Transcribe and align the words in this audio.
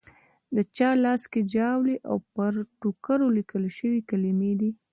د 0.55 0.57
چا 0.77 0.89
لاس 1.03 1.21
کې 1.31 1.41
ژاولي 1.53 1.95
او 2.09 2.15
پر 2.35 2.53
ټوکرو 2.81 3.27
لیکل 3.37 3.63
شوې 3.77 4.01
کلیمې 4.09 4.53
دي. 4.59 4.71